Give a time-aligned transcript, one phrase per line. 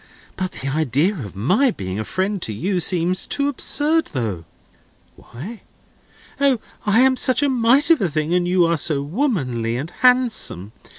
[0.35, 4.45] But the idea of my being a friend to you seems too absurd, though."
[5.15, 5.61] "Why?"
[6.39, 9.91] "O, I am such a mite of a thing, and you are so womanly and
[9.99, 10.71] handsome.